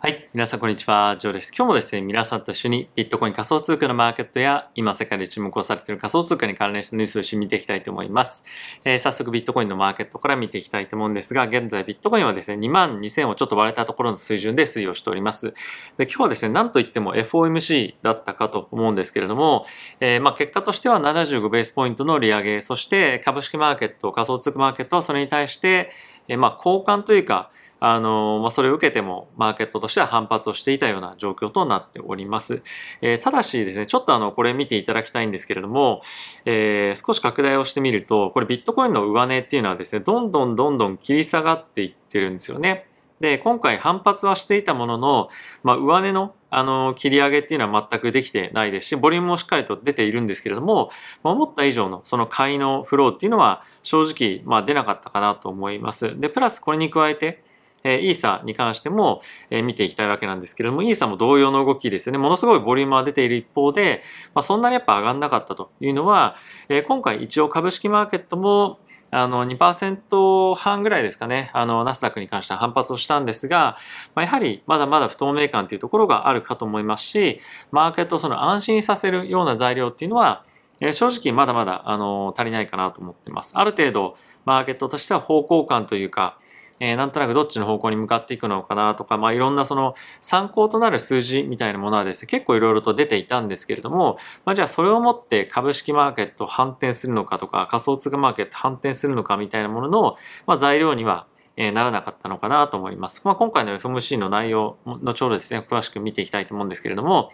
[0.00, 0.28] はい。
[0.32, 1.16] 皆さん、こんにちは。
[1.18, 1.52] ジョーです。
[1.52, 8.44] 今日もですね、皆さんと一緒にビットコイン仮想通貨のマーケットや、今世界で注目をされている仮想通貨に関連したニュースを一緒に見ていきたいと思います。
[8.84, 15.52] えー、早速、ビットコインのマーケットから見ていきたいと思うんですが、現在、ビットコインはですね、2万2000をちょっと割れたところの水準で推移をしております。
[15.96, 19.66] で、今日はですね、なんといっても FOMC だったかと思うんですけれども、
[19.98, 25.90] えー、まあ、結果としては75ベースポイントの利上げ、そして株式マーケット、仮想通貨マーケットはそれに対して、
[26.28, 27.50] えー、まあ、交換というか、
[27.80, 32.62] あの、まあ、それを受けてもマーケットとしては反発をしていたような状況となっております。
[33.00, 36.02] えー、ただしですね、ちょっとあの、これ見ていただきたいんですけれども、
[36.44, 42.86] えー、少し拡大をしてみると、これビットコインの上値っていうのはですね、どんどんどんどん切り下がっていってるんですよね。
[43.20, 45.28] で、今回反発はしていたものの、
[45.62, 50.90] まあ、上値のあの、切り上げっていうのは全くできてないですし、ボリュームもしっかりと出ているんですけれども、
[51.22, 56.18] まあ、思った以上のその買いのフローっていうのは正直、まあ、出なかったかなと思います。
[56.18, 57.44] で、プラスこれに加えて、
[57.84, 62.18] えー、イーサに関しても、え、見ていきたいわけなんですけれども、イーサも同様の動きですよね。
[62.18, 64.02] ものすごいボリュームは出ている一方で、
[64.34, 66.36] まあ、そんなにやっぱ上がんなかったというのは、
[66.68, 68.78] え、今回一応株式マーケットも、
[69.10, 73.78] あの2%半ぐらいですかね、あのナスダックに関しては反発をしたんですが、
[74.14, 77.40] まあ、やはりまだまだ不透明感というところがあるかと思いますし、
[77.70, 80.44] マーケットをその安心させるような材料っていうのは、
[80.92, 83.52] 正直まだまだあの足りないかなと思っています。
[83.56, 86.38] ある程度マーケットとしては方向感というか、
[86.80, 101.26] えー、なんとなくどっちの方向に向かっていくのかなとか、まあ、いろんなその参考となる数字みたいなものはですね、結構いろいろと出ていたんですけれども、まあ、じゃあそれをもって株式マーケット反転するのかとか、仮想通貨マーケット反転するのかみたいなものの、まあ、材料には
[101.60, 103.20] えならなかったのかなと思います。
[103.24, 107.32] まあ、今回の FMC の内容、後ほどですね、詳しく見ていきたいと思うんですけれども、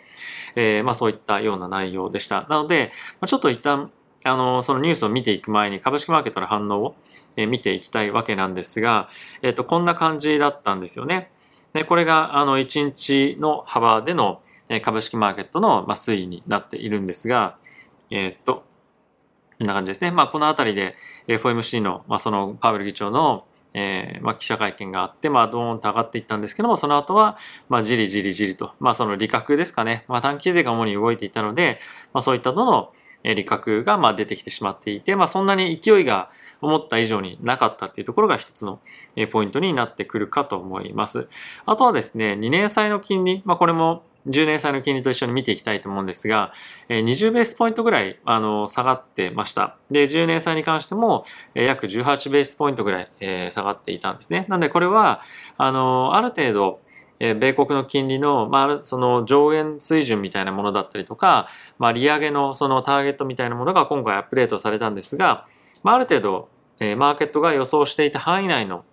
[0.57, 2.47] えー、まあそういったような内容でした。
[2.49, 3.93] なので、ま、ちょっと一旦、
[4.25, 6.95] あの、そのニュースを見ていく前に株式マーケットの反応を、
[7.37, 9.09] え見ていきたいわけなんですが、
[9.43, 11.31] えっ、と、こんな感じだったんですよね。
[11.73, 14.41] で、これが、あの、1日の幅での
[14.83, 17.57] 株式マーケットの、推移になっているんですが、
[18.11, 18.65] えっ、と、
[19.59, 20.11] こんな感じですね。
[20.11, 20.97] まあ、このあたりで
[21.29, 23.45] FOMC の、まあ、そのパウエル議長の
[23.75, 27.37] えー、まあ、記者会見があって、まあ、ドーンと上がっていったんですけども、その後は、
[27.69, 30.05] まあ、じりじりじりと、まあ、その利確ですかね。
[30.07, 31.81] まあ、短期税が主に動いていたので、
[32.13, 32.93] まあ、そういったのの、
[33.25, 36.31] 利確がま出てきてしまっていて、まあ、そんなに勢いが
[36.61, 38.81] 思った以上になかったっていうところが一つの
[39.33, 41.29] ポイントになってくるかと思います。
[41.65, 46.53] あとはですね、2年債の金利、まあ、これも10年債の金利と一緒に見ていきたいと思うんですが、
[46.89, 49.77] 20ベースポイントぐらいあの下がってました。
[49.91, 51.25] で、10年債に関しても
[51.55, 53.11] 約18ベースポイントぐらい
[53.51, 54.47] 下がっていたんですね。
[54.49, 55.21] なのでこれは、
[55.59, 56.81] あの、ある程度、
[57.25, 61.49] え米国の金利の,、まあ、その上限水準みたいなものだったりとか、
[61.79, 65.47] まあ、利上げのそのターゲットみたいなものが今回アップデートされたんですが、
[65.83, 66.49] まあ、ある程度、
[66.81, 68.85] えマーケットが予想していた範囲内の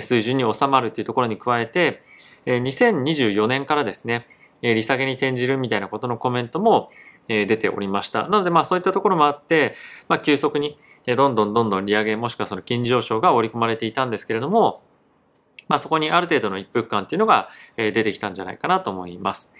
[0.00, 2.02] 水準に収まるというところに加えて、
[2.44, 4.26] え2024年からですね、
[4.60, 6.90] え利下げに転じるみたいなことのコメントも
[7.28, 8.24] え出ておりました。
[8.24, 9.74] なのでまあそういったところもあって、
[10.08, 14.82] まあ、急速にどんどんどんどん利上げもしくはその金利上昇が織り込まれていたんですけれども、
[15.72, 19.54] まあ、そこにある程度の一服感っていうのが出てきたんじゃないかなと思います。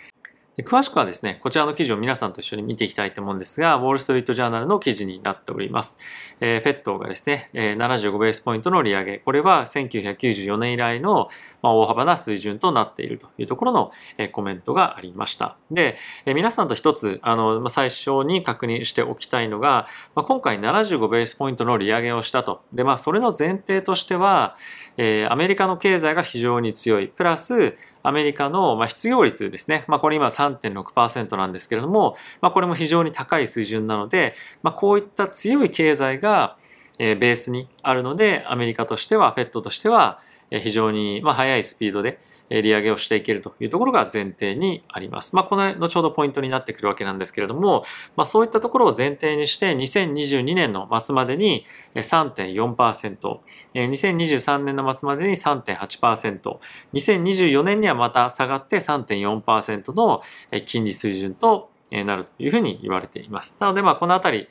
[0.59, 5.97] 詳しくはですね、こちらの記事を皆さんと一緒に見ていきたいと思うんですが、ウォールストリートジャーナルの記事になっております。
[6.41, 11.29] えー、フェットがですね、えー、75ベースポイントの利上げ、これは1994年以来の、
[11.63, 15.57] まあ、大幅な水準となっているというところの、えー、コメントがありました。
[15.71, 15.97] で、
[16.27, 22.61] えー、皆さんと一つ、あの、まあ、最初に確認しておきたいのが、まあ、今回75ベースポイントの利上げをしたと。
[22.75, 24.59] で、まあ、それの前提としては、
[24.99, 27.09] えー、アメリカの経済が非常に強い。
[27.09, 29.85] プラス、アメリカの、ま失業率ですね。
[29.87, 36.57] まあ、これ今3.6%なんですけれども、まあ、これも非常に高い水準なので、まあ、こういった強い経済が、
[36.99, 40.21] ベースにあるので、アメリカとしては、フェットとしては、
[40.51, 42.21] 非常に、ま速いスピードで
[42.61, 45.35] 利上げをしていけるというところが前提にあります。
[45.35, 47.85] まあ、この後ほどポイントになってくるわけなんですけれども、
[48.17, 51.65] まあ、そういったところを前提にして2022年の末までに
[51.95, 53.39] 3.4%、
[53.75, 56.59] 2023年の末までに3.8%、
[56.93, 60.23] 2024年にはまた下がって3.4%の
[60.67, 63.57] 金利水準となるというふうに言われています。
[63.61, 64.49] なので、まあ、このあたり、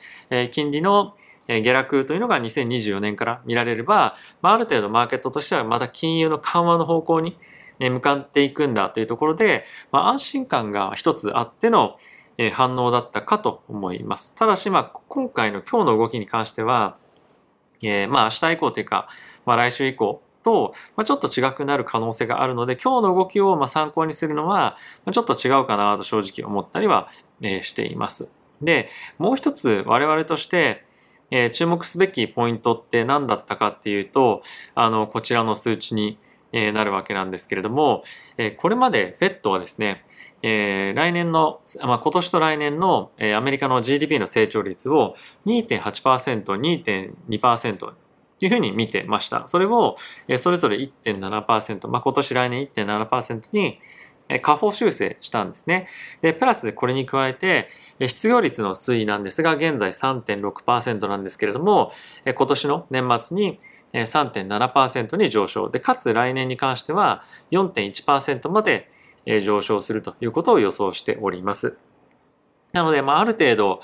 [0.50, 1.14] 金利の
[1.48, 7.36] 下落というのが2024年から見られれば、まあ、ある程度マーケットとしてはまた金融の緩和の方向に
[7.90, 11.96] 向かっていくんだというところで、まあ、安心感が一つあっての
[12.52, 14.34] 反応だったかと思います。
[14.34, 16.96] ただし、まあ、今回の今日の動きに関しては、
[17.82, 19.08] えー、まあ明日以降というか、
[19.44, 24.76] まあ、来週以降と、ま、ちょっと違くなる可能性があるので、今日の動きをま参考にするのは、
[25.10, 27.08] ちょっと違うかなと正直思ったりは
[27.60, 28.30] しています。
[28.60, 28.88] で、
[29.18, 30.84] もう一つ我々として、
[31.30, 34.42] え、注目すべきポイントって何だったかっていうと、
[34.74, 36.18] あの、こちらの数値に
[36.52, 38.02] え、なるわけなんですけれども、
[38.36, 40.04] え、これまで FED はですね、
[40.42, 45.14] え、来年の、まあ、今年と来年の、え、アメリカの GDP の成長率を
[45.46, 47.94] 2.8%、2.2%と
[48.40, 49.46] いうふうに見てました。
[49.46, 49.96] それを、
[50.38, 53.78] それぞれ1.7%、まあ、今年来年1.7%に
[54.40, 55.88] 下方修正したんですね。
[56.22, 57.68] で、プラスこれに加えて、
[58.00, 61.92] 失業率の推移なんですが、現在3.6%なんですけれども、
[62.24, 63.60] 今年の年末に
[63.92, 65.68] 3.7%に上昇。
[65.68, 68.90] で、かつ来年に関しては4.1%まで
[69.26, 71.76] 上昇するということを予想しております。
[72.72, 73.80] なので、まあ、ある程度、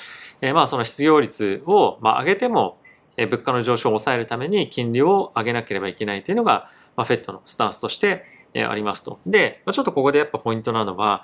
[0.54, 2.78] まあ、その失業率を、上げても、
[3.16, 8.24] 物価の上昇を抑えるために金利を上げなければいけないというのが、まあ、フェットのスタンスとして、
[8.54, 9.20] ありますと。
[9.26, 11.22] で、ちょっとここでやっぱポイントなのは、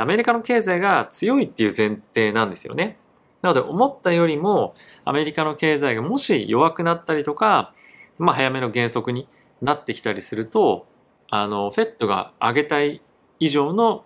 [0.00, 2.96] アメリカの経済が強いっていう前提なんですよね。
[3.42, 4.74] なので、思ったよりも、
[5.04, 7.74] アメリカの経済がもし弱くなったりとか、
[8.18, 9.28] まあ、早めの減速に
[9.62, 10.86] なってきたりすると、
[11.30, 13.02] あの、フェットが上げたい
[13.40, 14.04] 以上の、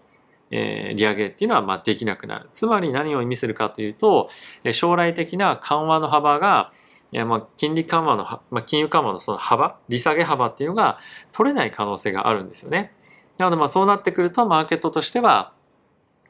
[0.50, 2.49] えー、利上げっていうのはまあできなくなる。
[2.52, 4.31] つまり何を意味するかというと、
[4.72, 6.72] 将来的な緩和の幅が、
[7.10, 10.99] いやまあ金利緩和の、まあ、金融緩和のその幅、利下げ幅っていうのが
[11.32, 12.93] 取れない可能性があるんですよね。
[13.37, 15.52] なのでまあそうなってくるとマーケットとしては、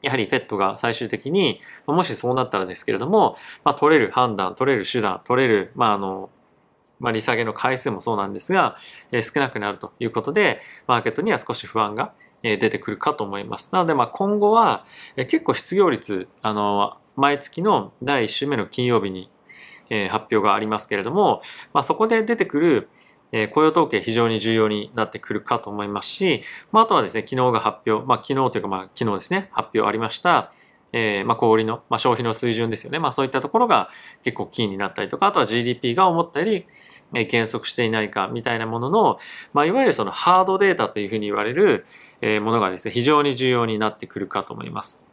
[0.01, 6.29] やはりフェットが最終的に、もしそうなったらですけれども、まあ、取れる判断、取れる手段、取れる、まあ、あの、
[6.99, 8.75] まあ、利下げの回数もそうなんですが、
[9.11, 12.13] え少なくなるということで、マーケットには少し不安が
[12.43, 13.69] 出てくるかと思います。
[13.71, 14.85] なので、まあ、今後は、
[15.15, 19.29] え結構失業率、あの、毎月の第1週目の金曜日に、
[19.89, 21.41] え発表がありますけれども、
[21.73, 22.89] まあ、そこで出てくる、
[23.31, 26.41] え雇用統計非常に重要になってくるかと思いますし、
[26.71, 30.51] まあ、あとはですね、昨日が発表、まあ、昨日というか、まあ、昨日ですね、発表ありました、
[30.91, 32.99] えー、まあ、小売の、まあ、消費の水準ですよね。
[32.99, 33.89] まあ、そういったところが
[34.23, 36.65] 結構キーになったりとか、あとは GDP が思ったより、
[37.13, 39.17] え減速していないかみたいなものの、
[39.53, 41.85] まあ、いわゆるそのハードデータというふうに言われる、
[42.21, 45.07] えものがですね、非常に重要になってくるかと思います。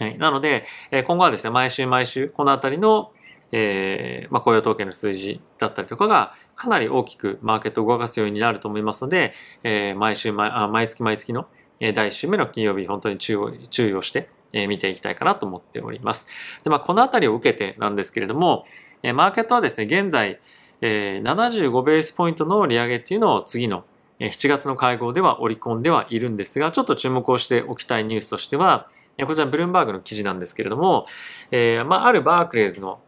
[0.00, 0.18] はい。
[0.18, 3.12] なので、え今後はですね、毎週毎週、このあたりの、
[3.52, 9.32] えー、まあ、雇用統計の数字だったりとかがかなり大きくマーケットを動かすようになると思いますので、
[9.62, 11.46] えー、毎週毎毎月毎月の
[11.80, 16.26] 第1週目の金曜日本当に注意注意をしてえ見ていきたいかなと思っております。
[16.62, 18.64] で、まあ、このあたりを受けてなんですけれども、
[19.02, 20.40] マーケットはですね、現在、
[20.86, 23.84] え75ベースポイントの利上げっていうのを次の
[24.20, 28.88] 7月の会合では織り込んではいるんですが、ちょっと注目をしておきたいニュースとしては、
[29.26, 31.06] こちらブルームバーグの記事なんですけれども、
[31.50, 32.98] えー、まあ、あるバークレーズの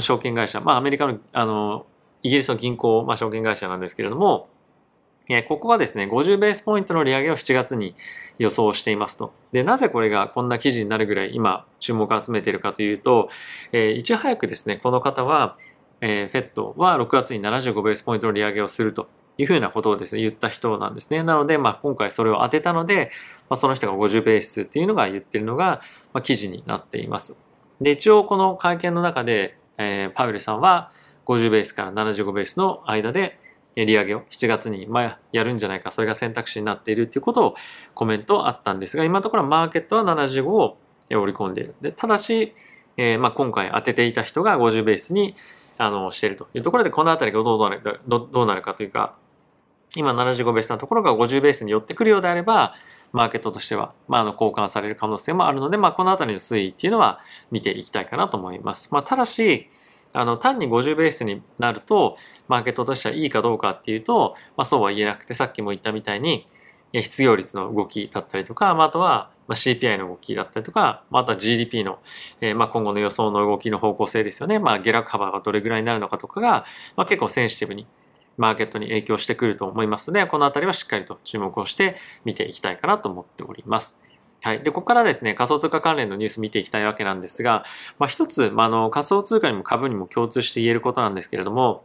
[0.00, 1.86] 証券会社、まあ、アメリカの、あの、
[2.22, 4.48] イギリスの銀行、まあ、証券会社なんですけれども、
[5.30, 7.94] えここがですね、50ベースポイントの利上げを7月に
[8.38, 9.32] 予想していますと。
[9.52, 13.30] で、なぜこれがこんな記事になるぐらい今注目を集めているかというと、
[13.72, 15.56] えー、いち早くですね、この方は、
[16.06, 19.08] えー、フェットは6月に75ベースポイントの利上げをすると
[19.38, 21.22] いうふうなことをですね、言った人なんですね。
[21.22, 23.10] なので、まあ、今回それを当てたので、
[23.48, 25.80] まあ、その人が50ベースっていうのが言ってるのが、
[26.12, 27.38] まあ、記事になっています。
[27.80, 30.90] で、一応この会見の中で、えー、パウエルさんは
[31.24, 33.40] 50ベースから75ベースの間で
[33.74, 37.54] 利上げを7月にまあやるんじゃないか、それが選択肢になっているということを
[37.94, 40.76] コメントあったんですが、今のところマーケットは75を
[41.08, 41.74] 織り込んでいる。
[41.80, 42.54] でただし、
[42.98, 45.34] えー、まあ今回当てていた人が50ベースに
[45.78, 49.16] あのしているというところで、このあたりがどうなるかどどうなるかというか、
[49.96, 52.74] 今75ベースのところが50ベースに寄ってくるようであれば、
[53.12, 57.20] マーケットとしては、まあ、あの交換される可能性もあるので、まあ、このあたりの推移っていうのは
[57.52, 58.88] 見ていきたいかなと思います。
[58.90, 59.70] まあ、ただし、
[60.12, 62.16] あの、単に50ベースになると、
[62.48, 66.46] マーケットとしてはいいかどうかっていうと、まあそうは言えなくて、さっきも言ったみたいに、
[66.92, 71.98] 失業率の動きだったりとか、まあ、あとはまあ CPI の動きだったりとか、まあ、あとは GDP の、
[72.40, 74.58] えー、まあ今後の予想の動きの方向性ですよね。
[74.58, 76.64] まあ下落幅がどれぐらいになるのかとかが、
[76.96, 77.86] まあ結構センシティブに
[78.36, 84.00] マーケットに影響してくると思いますので、このあたりはしっかりと注目をして見ていきたいかなと思っております。
[84.44, 84.62] はい。
[84.62, 87.64] で、ここからですね、仮想通貨関連のニュース見ていきたいわけなんですが、
[87.98, 91.84] まあ、一つ、まあ、あの、仮想通貨にも株にも共通して言えることなんですけれども、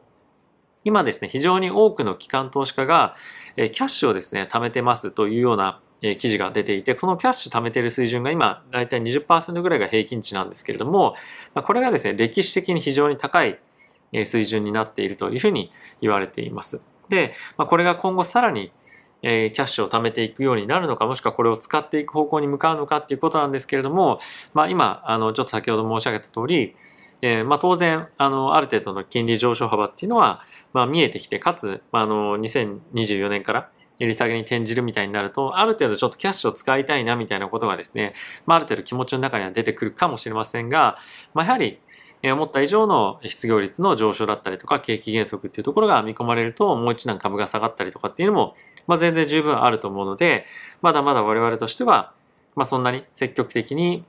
[0.84, 3.16] 今ですね、非常に多くの機関投資家が、
[3.56, 11.16] えキャッシュをですね、貯めてますというような、え記事が出ていて、このキャッシュ貯めている水準が今、だいたい20%ぐらいが平均値なんですけれども、
[11.54, 13.60] まこれがですね、歴史的に非常に高い
[14.26, 16.82] 水準になっているというふうに言われています。
[17.10, 18.72] で、まあ、これが今後さらに
[19.22, 24.20] え、キャッシュを貯めていくようになるのか、もしくはこれを使っていく方向に向かうのかっていうことなんですけれども、
[24.54, 26.76] まあ今、あの、ちょっと先ほど申し上げた通り、
[27.22, 30.42] えー、まあ当然、あの、ある程度の金利上昇幅っていうのは、
[30.72, 33.70] まあ見えてきて、かつ、ま、あの、2024年から
[34.08, 38.14] 利下げに転じるみたいになると、ある程度ちょっとキャッシュを使いたいなみたいなことがですね、
[38.46, 40.98] まあある程度気持ちの中には出てくるかもしれませんが、
[41.34, 41.80] まあやはり、
[42.22, 48.56] 思った以上の失業率の上昇だったりとか、景気減速っていうところが見込まれると、もう一段株が下がったりとかっていうのも、
[48.88, 50.46] まあ、全然十分あると思うので、
[50.82, 52.12] まだまだ我々としては、
[52.56, 54.04] まあ、そんなに積極的に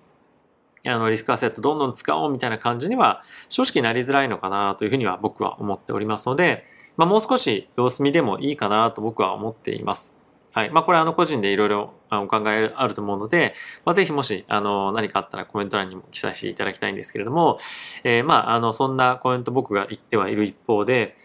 [0.86, 6.64] あのリスクアセットどんどん使おうみたいな感じには正直なりづらいのかなというふうには僕は思っておりますので、
[7.00, 10.18] まあ、もう少し様子見でもいいかなと僕は思っています。
[10.52, 10.70] はい。
[10.70, 13.54] まあ、これあの個人でいろいろお考えあると思うので、
[13.86, 17.58] まあ、ぜひもし、あの、何かあったらコメント欄にも記載していただきたいんですけれども、
[18.04, 21.16] えー、まあ、あの、そんなコメント僕が言ってはいる一方で、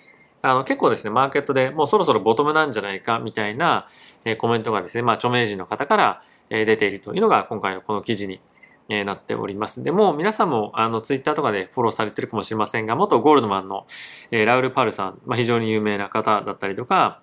[0.42, 3.90] あの、結構ですね、マーケットでもうそろそろボトムなんじゃないかみたいな、
[4.24, 8.40] え、コメントがですね、まあ、著名人の方から、え、出ているというのが今回のこの記事に
[8.90, 9.84] えなっております。
[9.84, 13.88] でも皆さんもあのツイッターとかでフォローされてるかもしれませんが、元ゴールドマンの、
[14.32, 17.22] えラウル・パルさん、まあ、非常に有名な方だったりとか、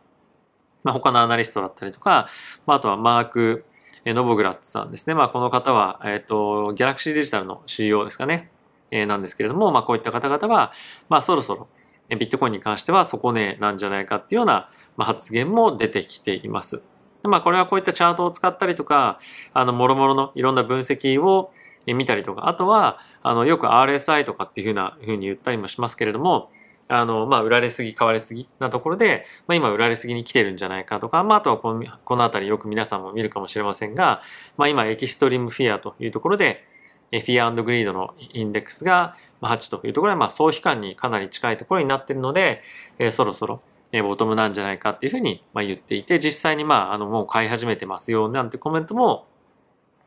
[0.82, 2.28] まあ、他のアナリストだったりとか、
[2.66, 3.64] まあ、あとはマーク・
[4.04, 5.14] ノボグラッツさんですね。
[5.14, 8.50] まあ、この方は、えっ、ー、と、ギャラクシーデジタルの CEO ですかね。
[8.90, 10.72] えー、なんですけれども、まあ、こういった方々は、
[11.08, 11.68] まあ、そろそろ、
[12.08, 16.82] ビットコインに関しては底値なんじゃないかっていうような、まあ、発言も出てきています。
[17.28, 19.18] まあ、これはこういったチャートを使ったりとか、
[19.52, 21.52] あの、もろもろのいろんな分析を
[21.86, 26.50] 見たりとか、あとは、あの、よく RSI とかっていうふうな、ふうに言ったりもしますけれども、
[26.88, 34.22] あの、まあ、売られすぎ、買われすぎなところで、まあ、今売られすぎに来てるんじゃないかとか、まあ、あとはこの、このあたりよく皆さんも見るかもしれませんが、
[34.56, 36.66] まあ、今、エキストリームフィアというところで、
[37.10, 42.62] フィアグリードのインデックスが8というところで、まあ、総悲観にかなり近いところになっているので、
[42.98, 43.60] えー、そろそろ、
[44.00, 49.26] ボトムなんじゃないかっていうふうに、ま、言っていて、実際に、まあ、あの、もう買い始めてますよ、なんてコメントも、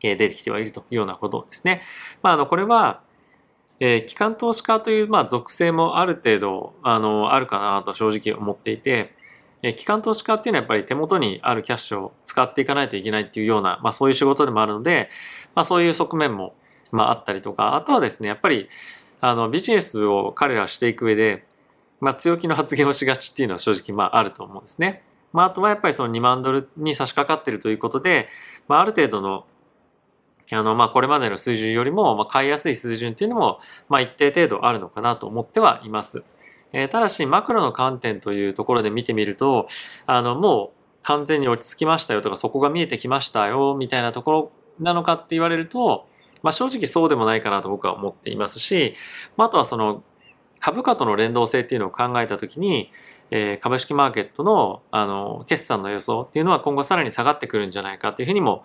[0.02, 1.82] え、出てきてはいるというようなことですね。
[2.22, 3.00] まあ、あの、これは、
[3.78, 9.14] えー、機関投資家という、まあ、属性もある程度、あの、あるかなと正直思っていて、
[9.62, 15.10] えー、機関投資家っていうのはやっぱり手元にあるキャッシュを使っていかないといけないっていうような、まあ、そういう仕事でもあるので、
[15.54, 16.54] まあ、そういう側面も、
[16.90, 18.68] まあ、あったりとか、あとはですね、やっぱり、
[19.20, 21.44] あの、ビジネスを彼らしていく上で、
[22.00, 25.02] まあ、強気の発言をしがちっていうのは正直、まあ、あると思うんですね。
[25.32, 28.28] まあ、あとはやっぱりその2万ドルに差し掛かってるということで、
[28.68, 29.44] まあ、ある程度の
[30.52, 36.22] あの、まあ、これまでの水準よりも、まあ、買いやすい水準っていうのも、まあ、一定程度あるのかなと思ってはいます。
[36.72, 39.66] えー、ただし、マクロの観点というところで見てみると、
[40.06, 46.06] あの、もう完全に落ち着きましたよとか、そこが見えてきましたよ、みたいなところなのかって言われると、
[46.42, 48.94] まあ、正直そうでもないかなと僕は思っていますし、
[49.36, 50.04] まあ、あとはその、
[50.66, 52.90] 株価との連動性っていうのを考えたときに、
[53.30, 58.64] えー、株式マーケットのあの決算の予想っていうのは今後さらに下がってくるんじゃないかっていうふうにも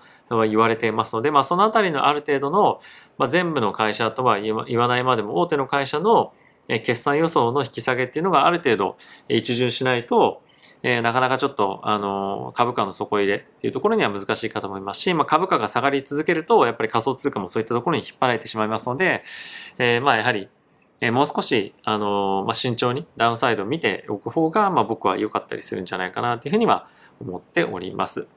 [0.50, 2.82] 言われていますので、まあ、そのあたりのある程度の、
[3.20, 6.34] まあ、全部の会社とは言わないまでも大手の会社の
[6.68, 8.98] 決算予想の引き下げっていうのがある程度
[9.30, 10.42] 一巡しないと、
[10.82, 19.24] えー、なかなかちょっと、あの、株価の底入れっていうところには難しいかと思いますし、まあ、株価が下がり続けると、やっぱり仮想通貨もそういったところに引っ張られてしまいますので、
[19.78, 20.50] えー、まあ、やはり、
[21.02, 26.88] えもう少し、あのまあ、慎重にダウンサイドを見ておく方が、まあ、僕は良かったりするんじゃないかなというふうには
[27.20, 28.28] 思っております。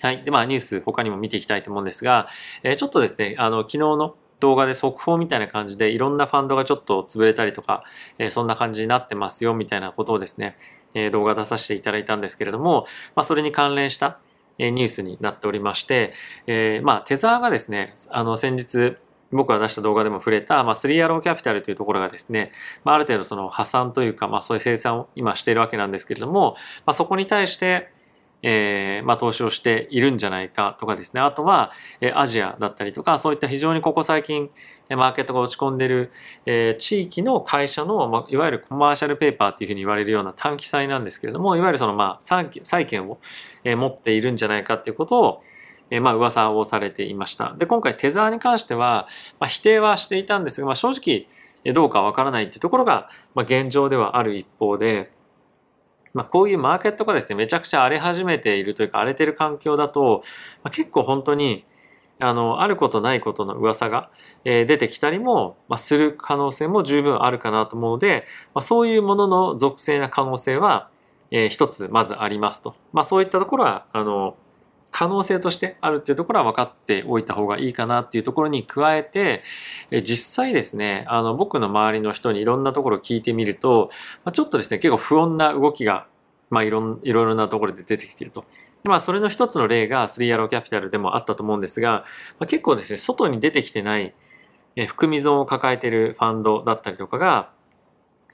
[0.00, 0.22] はい。
[0.22, 2.28] で、まあ、ニュース他にも見ていきたいと思うんですが、
[2.62, 7.82] え、ちょっとですね、あの、昨日の動画で速報みたいな感じでいろんなファンドがちょっと潰れたりとか、
[8.18, 10.56] え、そんな感じになってますよみたいなことをですね、
[10.94, 14.18] え、動画出させていただいたんですけれども、まあ、それに関連した
[14.58, 16.12] ニュースになっておりまして、
[16.46, 18.96] え、まあ、テザーがですね、あの、先日、
[19.34, 22.52] 僕が出した動画でも触れた、まあ、3アローキャピタルというところがですね、
[22.84, 27.90] まあ、ある程度その破産というか、まあ、そういう生産を今しているわけなんですけれども、まあ、そこに対して、
[28.46, 31.22] えー、まあ、投資をしているんじゃないかとかですね。
[31.22, 31.72] あとは、
[32.02, 34.50] えー、アジアだったりとか、そういった非常にここ最近、
[34.90, 36.12] マーケットが落ち込んでいる、
[36.44, 43.18] えー、地域の会社の、まあ、いわゆるコマーシャルペーパーっていうふうに言われるような短期債なんですけれども、いわゆるその、まあ、債券を、
[43.64, 45.42] え、持っているんじゃないかっていうことを、
[45.90, 47.54] えまあ噂をされていました。
[47.58, 49.06] で、今回テザーに関しては、
[49.38, 51.26] まあ、否定はしていたんですが、まあ、正直
[51.72, 55.10] どうかわからないっていうところが、まあ、現状ではある一方で、
[56.12, 60.22] まあ、こういうマーケットがですね、めちゃくちゃ荒れ始めているというか、荒れてる環境だと、
[60.62, 61.64] まあ、結構本当に、
[62.20, 64.10] あの、あることないことの噂が、
[64.44, 70.88] えー、出てきたりも、まあ、する可能性も十分あるかなと思うので、まあ、そういうものの属性な可能性は、
[71.32, 72.76] えー、一つまずありますと。
[72.92, 74.36] まあ、そういったところは、あの、
[74.96, 79.42] 可能性としてあるっていうところは分かっておいた方がいいかなっていうところに加えて、
[79.90, 83.90] 実際ですね、あの僕の周りの人にいろんなところを聞いてみると、
[84.24, 86.06] まちょっとですね、結構不穏な動きが、
[86.48, 88.44] まあ、いろんいろいろなところで出てきていると。
[88.84, 92.04] まあ、それの一つの例が3 r ローキャピタルでもあったと思うんですが、
[92.38, 94.14] まあ、結構ですね、外に出てきてない
[94.76, 97.50] え含み損を抱えているファンドだったりとかが、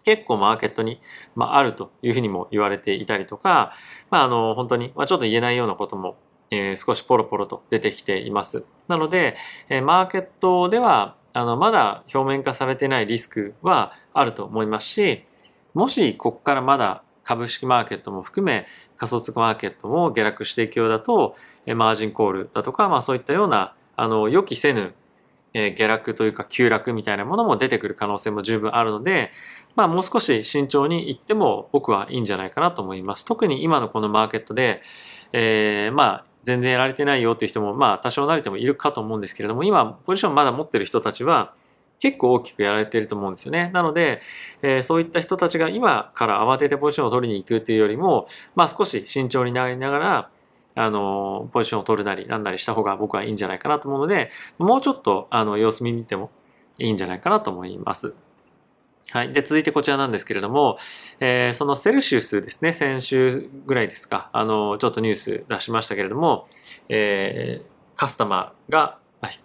[0.04, 1.00] 結構マーケットに、
[1.34, 3.72] まあ、あるというふうにも言われていたりとか、
[4.10, 6.16] まあ、あの、本当に、まあ、ちょっと言えないようなことも
[6.50, 8.64] えー、少しポロポロと出てきています。
[8.88, 9.36] なので、
[9.68, 15.24] えー、マーケットでは、あの、まだ表面化されてないリスクはあると思いますし、
[15.74, 18.66] もしここからまだ株式マーケットも含め
[18.96, 24.94] 仮想通貨マーケットも下落していくようだと、マージンコールだとか、まあそういったような、あの、予期せぬ
[25.52, 29.30] え下落というか急落みたいなものも出てくる可能性も十分あるので、
[29.76, 33.24] まあもう少し慎重にいっても僕はいいんじゃないかなと思います。
[33.24, 34.82] 特に今のこのマーケットで、
[35.32, 41.54] えー、まあ全然やられてないよっていう人もまあ多少なりともいるかと思うんですけれども、今ポジションまだ持ってる人たちは
[42.00, 43.70] 結構大きくやられてると思うんですよね。
[43.74, 44.22] なので、
[44.62, 50.30] えー、そういった人たちが今から慌ててポジションを取りに行くっていうよりも、まあ少し慎重になりながら、
[50.76, 56.30] あの、ポジションを取るなりなんなりした方が僕はいいんじゃないかなと思うので、もうちょっとあの様子見見ても
[56.78, 58.14] いいんじゃないかなと思います。
[59.10, 59.32] はい。
[59.32, 60.78] で、続いてこちらなんですけれども、
[61.18, 66.48] えー、そのセルシウスですね、先週ぐらいですか、あの、ちょっとニュース出しましたけれども、
[66.88, 68.98] えー、カスタマーが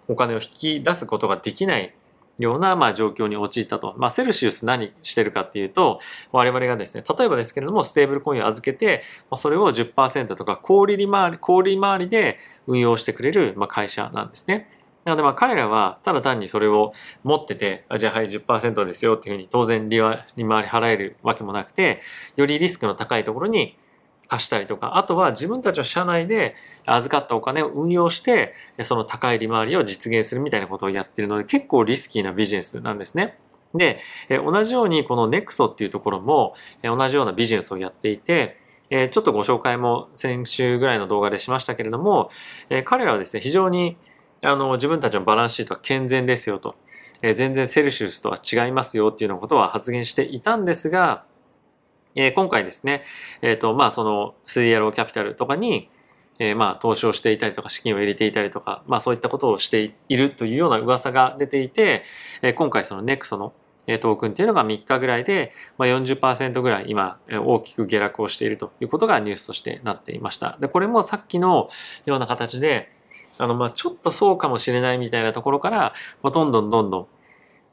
[0.08, 1.94] お金を引き出すことができない
[2.38, 3.94] ような、まあ、状況に陥ったと。
[3.96, 6.00] まあ、セルシウス何してるかっていうと、
[6.32, 14.70] 我々がですね、例えばですけれども、ステーブルコインを預けて、まあ、それを10%とか、小売利回り、小売回りで運用してくれる、まあ、会社なんですね。
[15.06, 22.00] なので、まあ、彼らは、ただ単にそれを持ってて、あじゃあはい10%ですよっていうふうに、当然利回り払えるわけもなくて、
[22.34, 23.78] よりリスクの高いところに
[24.26, 33.38] 貸したりとか、あとは自分たちの社内で預かったお金を運用して、その高い利回りを実現するみたいなことをやってるので、結構リスキーなビジネスなんですね。
[33.74, 38.58] で、同じようにこの NEXO っていうところも同じようなビジネスをやっていて、
[38.90, 42.30] ちょっとご紹介も先週ぐらいの動画でしましたけれども、
[42.84, 43.96] 彼らはですね、非常に
[44.46, 46.76] あの自分たちのバランスシートは健全ですよと
[47.22, 51.24] え、全然セルシウスとは違いますよっていうようなことは発言していたんですが、
[52.14, 53.04] えー、今回ですね、
[53.42, 55.90] えっ、ー、と、まあ、その 3RO キャピタルとかに、
[56.38, 62.04] えー、まあ、投資をしていたりとか、資金を入れていたりとか、まあ、そういったことをしているというような噂が出ていて、
[62.42, 63.52] えー、今回その NEXO の
[63.86, 70.58] トークンっていうのが3日ぐらいで、まあ40%ぐらい今大きく下落をしているということがニュースとしてなっていました。
[70.60, 71.70] で、これもさっきの
[72.04, 72.95] ような形で、
[73.38, 77.06] あの、まあちょっとそうかもしれないみたいなところから、まあ、どんどんどんどん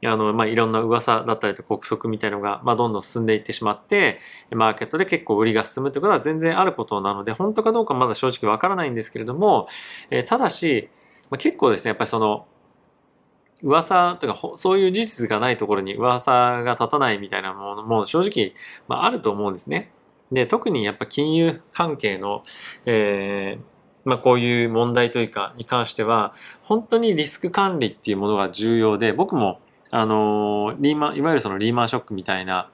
[0.06, 4.18] あの、まあ、いろんな噂だったりと憶測みたいのが、まあ、どんどん進んでいってしまって、
[4.50, 9.68] マーケットで結構売りが進むということは全然あることなので、本当かどうかまだ正直わからないんですけれども、
[10.10, 10.88] えー、ただし、
[11.30, 12.46] まあ、結構ですね、やっぱりその、
[13.62, 18.54] 噂とか、そういう事実がないところに噂が立たないみたいなものも正直、
[18.88, 19.90] まあ、あると思うんですね。
[20.30, 22.42] で、特にやっぱ金融関係の、
[22.84, 23.73] えー、
[24.04, 29.60] まあ、こういう問題というかに関しては、本当にリスク管理っていうものが重要で、僕も
[29.96, 32.68] あのリーマンいわゆるそのリーマンショックみたいな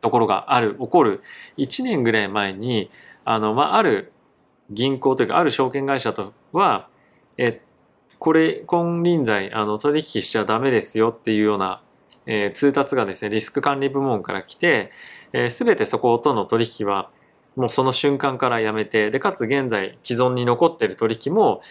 [0.00, 1.22] ところがある起こる
[1.58, 2.90] 1年ぐらい前に
[3.26, 4.12] あの、まあ、ある
[4.70, 6.88] 銀行というかある証券会社とは
[7.36, 7.60] え
[8.18, 11.82] これ金輪際あの取引しちゃダメですよっていうような、
[12.24, 14.92] えー、通達がですねリスク管理部門から来て、
[15.34, 17.10] えー、全てそことの取引は
[17.56, 21.62] もうその瞬間からやめてでかつ現在既存に残ってる取引も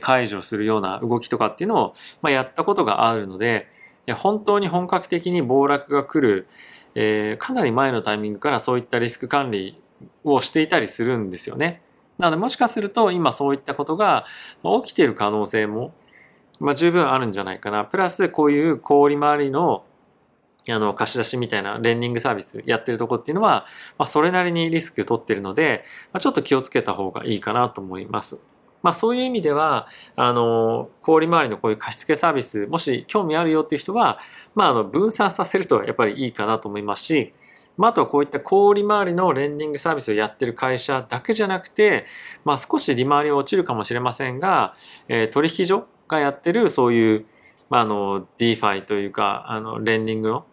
[0.00, 3.68] 解除するような動きとかっていうのを、まあ、やったことがあるので
[4.16, 6.48] 本当に本格的に暴落が来る、
[6.94, 9.80] えー、かなり前のタイミングからそういったリスク管理
[10.24, 11.82] をしていたりするんですよね。
[12.18, 14.26] なのでもしかすると今そういったことが
[14.82, 15.92] 起きている可能性も、
[16.58, 17.84] まあ、十分あるんじゃないかな。
[17.84, 19.84] プラスこういう小売回りの
[20.72, 23.66] あの貸し出しみたいなレンディングサービスやってるとこっていうのは、
[23.98, 28.40] まあ、それなりにリスク取ってるので、まあ、ちょっと気をつけた方がいいかなと思います。
[28.82, 34.18] まあそういう意味では、あの、小売回りのこういう貸付サービス、もし興味あるよっていう人は、
[34.54, 37.34] まああの、分散させるとやっぱりいいかなと思いますし、
[37.76, 42.06] まあ、あとはこういった小売回りのレンディングサービスをやってる会社だけじゃなくて、
[42.44, 44.74] まあ少し利回りは落ちるかもしれませんが、
[45.08, 47.26] えー、取引所がやってるそういう、
[47.70, 50.46] まあ、あの、DeFi というか、あの、レンディングの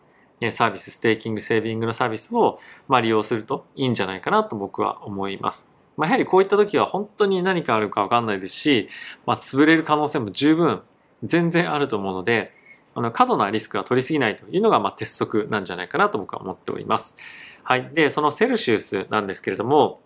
[0.52, 5.70] サービス、ステーキング、セービングのサービスを、まあ、利用するといいんじゃないかなと僕は思います。
[5.98, 8.90] まあ、やはりこういった時は本当に何かあるかわかんないですし、
[9.26, 10.82] まあ、潰れる可能性も十分
[11.24, 12.52] 全然あると思うので、
[12.94, 17.16] あの過度なリスクは取りすぎないというのが、まあ、鉄則なんじゃないかなと僕は思っております。
[17.64, 17.90] はい。
[17.94, 20.02] で、そのセルシウスなんですけれども、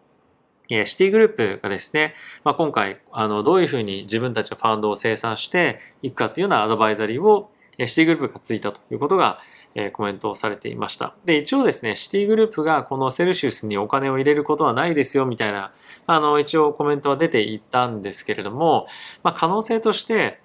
[0.69, 2.13] シティグループがですね、
[2.43, 7.49] まあ、今回、あの、どういうふうに自分たちのファンドを生産していくかというようなアドバイザリーを
[7.87, 9.39] シティグループがついたということが、
[9.75, 11.15] えコメントをされていました。
[11.25, 15.71] で、一応ですね、シティグループがこのセルシウスにお金を入れることはないですよみたいな、
[16.07, 18.87] あの、一応コメントは出ていたんですけれども、
[19.23, 20.39] まあ、可能性として、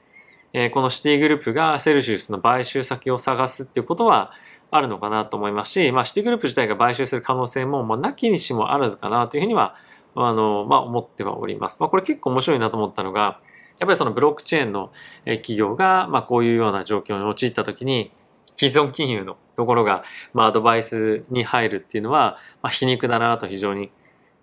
[0.53, 4.31] えこのシティグループがセルシウスの買収先を探すっていうことは
[4.71, 9.75] あるのかなと思いますし、まあ、シティグループ自体が買収する可能性も、まあ、なきにしもあらずかなというふうには、
[10.15, 11.81] あの、まあ、思ってはおります。
[11.81, 13.41] まあ、これ結構面白いなと思ったのが、
[13.81, 14.93] やっぱりそのブロックチェーンの
[15.25, 18.13] 企業が、まあ、こういうような状況に陥った時に、
[18.57, 23.91] 既存金融のところが、まあ、アドバイスに入るっていうのは、まあ、皮肉だなと非常に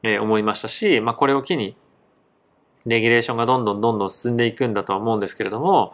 [0.03, 1.75] 思いましたし、まあ、これを機に、
[2.85, 5.93] レギュレーションがどんどんどんどん進んでいくんだとは思うんですけれども、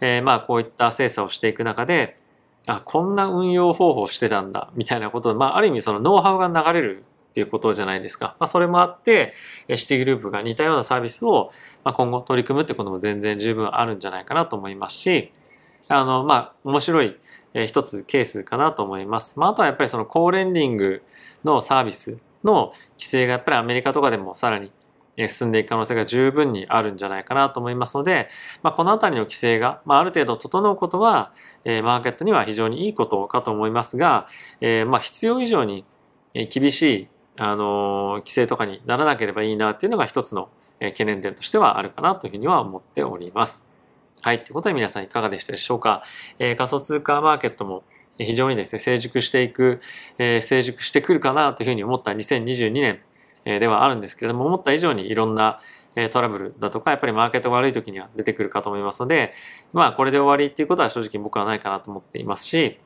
[0.00, 2.18] えー、まあこういった精査をしていく中で、
[2.66, 8.36] あ、こんな運用方法をしてたんだ、みたいなことまあある意味そのノウハウが流れるっていうことじゃないですか。
[8.40, 9.34] まあそれもあって、
[9.76, 11.52] シティグループが似たようなサービスを、
[11.84, 15.32] ま、今後取り組むってことも全然十分あるんじゃないかなと思いますし、
[15.88, 17.16] あの、まあ面白い
[17.66, 19.38] 一つケースかなと思います。
[19.38, 21.02] まああとはやっぱりそのコーレンディング
[21.44, 24.70] のサービスの規制がやっぱりアメリカとかでもさらに
[25.28, 28.28] 進んでいく可能性が十分にあるんじゃないかなと思いますので、
[28.62, 31.32] まあ、このあたりの規制が、まあ、ある程度整うことは、
[31.64, 34.26] えー、マーケットには非常にいいことかと思いますが、
[34.60, 35.84] えー、まあ必要以上に
[36.50, 40.48] 厳しい、あのー、規制とかにならなければいいなっていうのが一つの
[40.80, 43.73] 懸念点としてはあるかなというふうには思っております。
[44.24, 44.38] はい。
[44.38, 46.02] ということで皆さんいかがでしたでしょうか？
[46.38, 47.84] えー、仮想通貨マーケットも
[48.16, 49.80] 非常にですね、成熟していく、
[50.16, 53.00] えー、成熟してくるかなというふうに思った2022年
[53.44, 55.60] ではあるんですけれども、思った以上にいろんな
[56.10, 59.34] トラブルだとか、やっぱりマーケットが悪い時には出てくるかと思いますので、
[59.74, 62.80] まあこれで終わりっていうことは正直僕はないかなと思っていますし、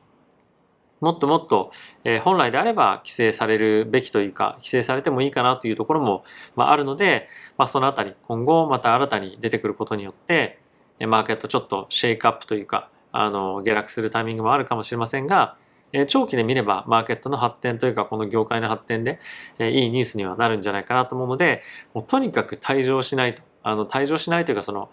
[0.99, 1.71] もっともっと、
[2.03, 6.25] え本来であれば規制されるべきというか、規制されてもいいかなというところも、
[6.57, 10.58] まあ、るので、まあ、そのあたり、今後また新たに出てくることによって、
[11.07, 15.55] マーケットちょっとシェイクアップというか、あの、下落するタイミングもあるかもしれませんが、
[15.91, 19.19] え長期で見ればマーケットの発展というかこの業界の発展で、
[19.57, 21.61] えいいニュースにはなるんじゃないかなと思うので
[21.93, 24.89] もうとにかく退場しないとあの退場しないというかその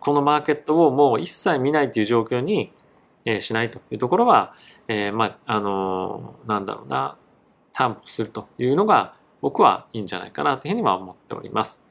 [0.00, 2.72] このマーケットをもう一切見ないという状況に、
[3.26, 4.54] えしないというところは、
[4.86, 7.16] えー、まああのなんだろうな
[7.72, 11.82] 担保するというのが僕はいいんじゃないかなというふうには思っております。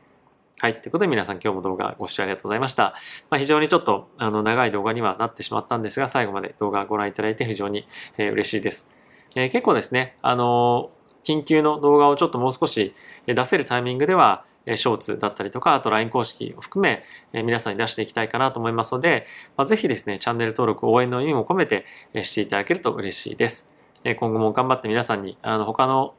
[0.60, 0.80] はい。
[0.80, 2.96] ということで皆さん今日も動画ご視聴ありがとうございました。
[3.30, 7.86] まあ、非常にちょっとあの長い動画にはなってしまったんですが、最後まで動画をご覧いただいて非常に、
[8.18, 8.90] えー、嬉しいです。
[9.36, 10.92] えー、結構ですね、あの、
[11.26, 12.94] 緊急の動画をちょっともう少し
[13.26, 17.04] 出せるタイミングでは、ショーツだったりとか、あと LINE 公式を含め、
[17.44, 19.26] 皆さんに出していきたいかなと思いますので、
[19.58, 21.86] まあ、ぜひですね、チャンネル登録、応援の意味も込めて
[22.24, 23.72] していただけると嬉しいです。
[24.18, 26.14] 今後も頑張って皆さんに、あの、他の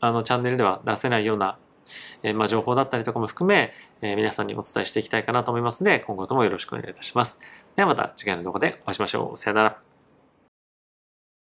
[0.00, 1.58] あのチャンネルでは出せないような
[2.22, 3.72] えまあ、情報だったりとかも含め、
[4.02, 7.40] え皆さんにお伝えしていきたいかなと思いますので、今後ともよろしくお願いいたします。
[7.76, 9.38] ではまた次回の動画でお会いしましょう。
[9.38, 9.89] さよなら。